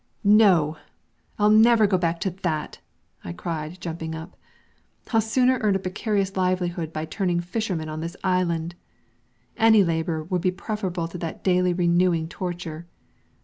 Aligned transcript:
"No! 0.23 0.77
I'll 1.37 1.51
never 1.51 1.85
go 1.85 1.95
back 1.95 2.19
to 2.21 2.31
that!" 2.31 2.79
I 3.23 3.33
cried, 3.33 3.79
jumping 3.79 4.15
up. 4.15 4.35
"I'll 5.13 5.21
sooner 5.21 5.59
earn 5.61 5.75
a 5.75 5.77
precarious 5.77 6.35
livelihood 6.35 6.91
by 6.91 7.05
turning 7.05 7.39
fisherman 7.39 7.87
in 7.87 7.99
this 7.99 8.17
island! 8.23 8.73
Any 9.57 9.83
labor 9.83 10.23
will 10.23 10.39
be 10.39 10.49
preferable 10.49 11.07
to 11.07 11.19
that 11.19 11.43
daily 11.43 11.73
renewing 11.75 12.27
torture." 12.29 12.87